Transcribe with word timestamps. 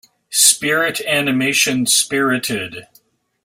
Spirit 0.33 0.99
animation 1.01 1.85
Spirited. 1.85 2.87